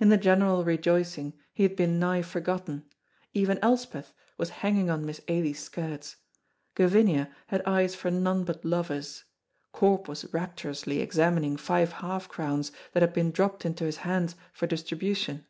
[0.00, 2.86] In the general rejoicing he had been nigh forgotten;
[3.34, 6.16] even Elspeth was hanging on Miss Ailie's skirts,
[6.74, 9.24] Gavinia had eyes for none but lovers,
[9.72, 14.66] Corp was rapturously examining five half crowns that had been dropped into his hands for
[14.66, 15.44] distribution.